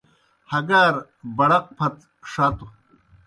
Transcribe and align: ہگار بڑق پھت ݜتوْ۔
ہگار 0.51 0.93
بڑق 1.37 1.65
پھت 1.77 1.95
ݜتوْ۔ 2.31 2.65